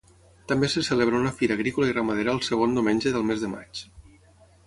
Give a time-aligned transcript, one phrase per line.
[0.51, 3.85] També se celebra una fira agrícola i ramadera el segon diumenge del mes de maig.